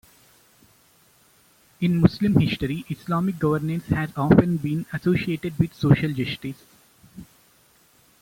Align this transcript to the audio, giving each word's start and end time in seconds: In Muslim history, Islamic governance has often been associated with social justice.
In 1.79 2.01
Muslim 2.01 2.39
history, 2.39 2.85
Islamic 2.89 3.37
governance 3.37 3.85
has 3.89 4.09
often 4.17 4.57
been 4.57 4.87
associated 4.91 5.59
with 5.59 5.75
social 5.75 6.11
justice. 6.11 6.57